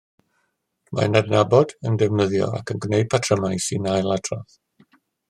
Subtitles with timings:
[0.99, 4.57] Mae'n adnabod, yn defnyddio ac yn gwneud patrymau sy'n ailadrodd